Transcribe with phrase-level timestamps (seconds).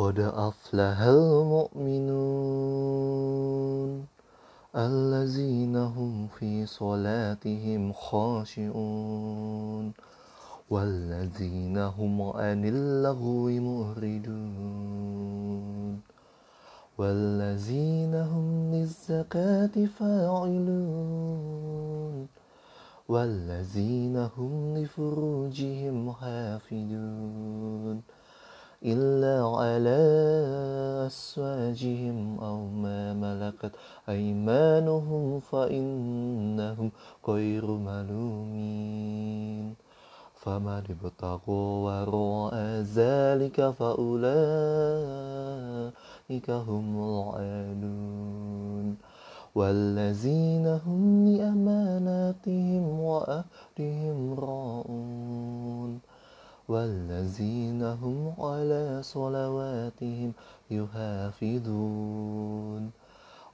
[0.00, 2.20] قد أفلح المؤمنون
[4.76, 9.92] الذين هم في صلاتهم خاشعون
[10.70, 14.80] والذين هم عن اللغو معرضون
[16.98, 21.46] والذين هم للزكاة فاعلون
[23.08, 28.02] والذين هم لفروجهم حافظون
[28.84, 30.00] إلا على
[31.06, 33.72] أسواجهم أو ما ملكت
[34.08, 36.90] أيمانهم فإنهم
[37.28, 39.74] غير ملومين.
[40.34, 42.54] فمن ابتغى وراء
[42.96, 44.20] ذلك فأولئك
[46.50, 48.96] هم العادون.
[49.54, 55.49] والذين هم لأماناتهم وأهدهم راؤون
[56.70, 60.32] والذين هم على صلواتهم
[60.70, 61.30] يحافظون.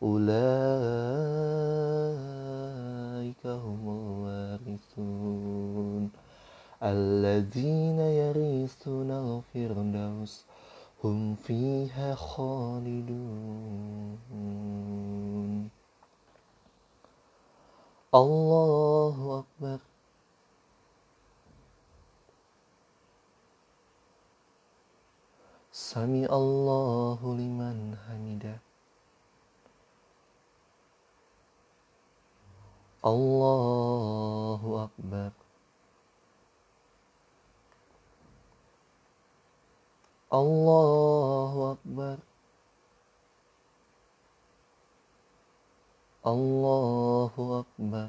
[0.03, 0.27] أولئك
[3.47, 6.11] هم الوارثون.
[6.83, 10.45] الذين يرثون الفردوس
[11.05, 14.19] هم فيها خالدون.
[18.15, 19.79] الله أكبر.
[25.97, 28.59] سمع الله لمن حمده
[33.07, 35.31] الله أكبر
[40.33, 42.17] الله أكبر
[46.27, 48.09] الله أكبر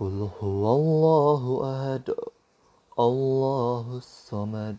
[0.00, 2.06] قل هو الله أحد
[2.98, 4.78] الله الصمد.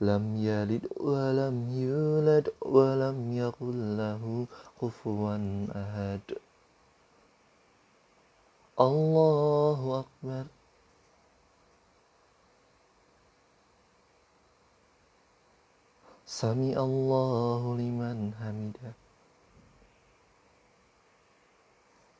[0.00, 4.46] لم يلد ولم يولد ولم يكن له
[4.80, 5.36] كفوا
[5.82, 6.24] أحد.
[8.80, 10.44] الله أكبر.
[16.26, 19.03] سمع الله لمن حمده.